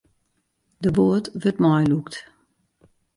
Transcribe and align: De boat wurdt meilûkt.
De 0.83 0.89
boat 0.97 1.25
wurdt 1.41 1.61
meilûkt. 1.63 2.15